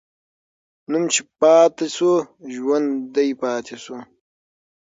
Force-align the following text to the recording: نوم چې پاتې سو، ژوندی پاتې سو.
نوم 0.91 1.03
چې 1.13 1.21
پاتې 1.39 1.87
سو، 1.95 2.11
ژوندی 2.53 3.29
پاتې 3.41 3.75
سو. 3.83 3.95